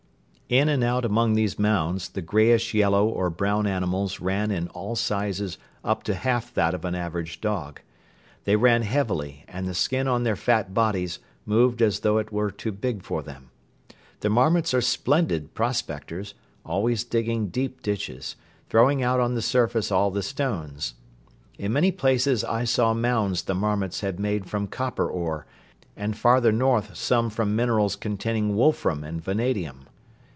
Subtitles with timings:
[0.59, 4.97] In and out among these mounds the greyish yellow or brown animals ran in all
[4.97, 7.79] sizes up to half that of an average dog.
[8.43, 12.51] They ran heavily and the skin on their fat bodies moved as though it were
[12.51, 13.49] too big for them.
[14.19, 16.33] The marmots are splendid prospectors,
[16.65, 18.35] always digging deep ditches,
[18.69, 20.95] throwing out on the surface all the stones.
[21.57, 25.45] In many places I saw mounds the marmots had made from copper ore
[25.95, 29.85] and farther north some from minerals containing wolfram and vanadium.